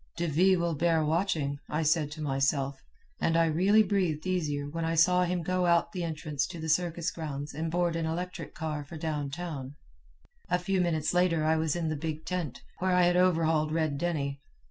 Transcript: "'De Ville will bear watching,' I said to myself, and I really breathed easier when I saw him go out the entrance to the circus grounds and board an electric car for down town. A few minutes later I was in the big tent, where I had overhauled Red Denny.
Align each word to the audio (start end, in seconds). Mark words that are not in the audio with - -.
"'De 0.17 0.25
Ville 0.25 0.59
will 0.59 0.73
bear 0.73 1.05
watching,' 1.05 1.59
I 1.69 1.83
said 1.83 2.09
to 2.13 2.23
myself, 2.23 2.81
and 3.19 3.37
I 3.37 3.45
really 3.45 3.83
breathed 3.83 4.25
easier 4.25 4.67
when 4.67 4.83
I 4.83 4.95
saw 4.95 5.25
him 5.25 5.43
go 5.43 5.67
out 5.67 5.91
the 5.91 6.03
entrance 6.03 6.47
to 6.47 6.59
the 6.59 6.69
circus 6.69 7.11
grounds 7.11 7.53
and 7.53 7.69
board 7.69 7.95
an 7.95 8.07
electric 8.07 8.55
car 8.55 8.83
for 8.83 8.97
down 8.97 9.29
town. 9.29 9.75
A 10.49 10.57
few 10.57 10.81
minutes 10.81 11.13
later 11.13 11.45
I 11.45 11.55
was 11.55 11.75
in 11.75 11.89
the 11.89 11.95
big 11.95 12.25
tent, 12.25 12.63
where 12.79 12.93
I 12.95 13.03
had 13.03 13.15
overhauled 13.15 13.71
Red 13.71 13.99
Denny. 13.99 14.41